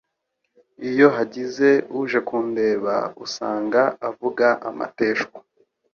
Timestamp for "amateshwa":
4.69-5.37